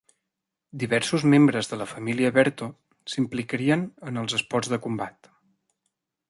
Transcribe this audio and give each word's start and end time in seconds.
Diversos 0.83 1.25
membres 1.33 1.69
de 1.73 1.77
la 1.81 1.87
família 1.91 2.31
Berto 2.37 2.69
s'implicarien 3.15 3.85
en 4.13 4.19
els 4.23 4.37
esports 4.39 4.73
de 4.75 4.81
combat. 4.89 5.31